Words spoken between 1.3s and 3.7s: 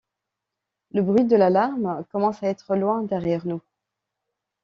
l'alarme commence à être loin derrière nous.